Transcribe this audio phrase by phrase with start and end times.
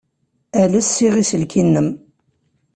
[0.61, 1.89] Ales ssiɣ aselkim-nnem.